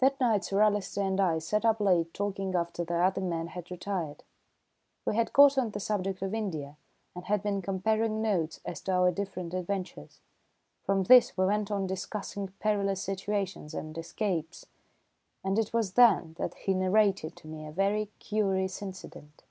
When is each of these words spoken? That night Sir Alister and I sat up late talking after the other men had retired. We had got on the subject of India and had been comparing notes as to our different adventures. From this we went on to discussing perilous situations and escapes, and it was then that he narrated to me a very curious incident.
That 0.00 0.18
night 0.20 0.42
Sir 0.44 0.60
Alister 0.62 1.00
and 1.02 1.20
I 1.20 1.38
sat 1.38 1.64
up 1.64 1.78
late 1.78 2.12
talking 2.12 2.56
after 2.56 2.82
the 2.84 2.96
other 2.96 3.20
men 3.20 3.46
had 3.46 3.70
retired. 3.70 4.24
We 5.06 5.14
had 5.14 5.32
got 5.32 5.56
on 5.56 5.70
the 5.70 5.78
subject 5.78 6.22
of 6.22 6.34
India 6.34 6.76
and 7.14 7.26
had 7.26 7.40
been 7.44 7.62
comparing 7.62 8.20
notes 8.20 8.60
as 8.64 8.80
to 8.80 8.92
our 8.94 9.12
different 9.12 9.54
adventures. 9.54 10.18
From 10.82 11.04
this 11.04 11.36
we 11.38 11.46
went 11.46 11.70
on 11.70 11.82
to 11.82 11.86
discussing 11.86 12.48
perilous 12.58 13.00
situations 13.00 13.74
and 13.74 13.96
escapes, 13.96 14.66
and 15.44 15.56
it 15.56 15.72
was 15.72 15.92
then 15.92 16.34
that 16.36 16.54
he 16.54 16.74
narrated 16.74 17.36
to 17.36 17.46
me 17.46 17.64
a 17.64 17.70
very 17.70 18.06
curious 18.18 18.82
incident. 18.82 19.44